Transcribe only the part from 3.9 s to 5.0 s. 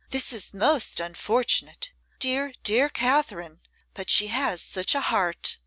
but she has such a